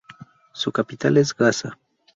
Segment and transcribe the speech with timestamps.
[0.51, 1.77] Su capital es Gasa.